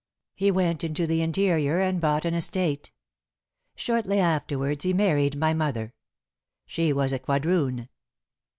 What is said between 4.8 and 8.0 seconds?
he married my mother. She was a quadroon."